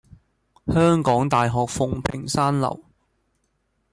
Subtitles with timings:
[0.65, 2.83] 香港大學馮平山樓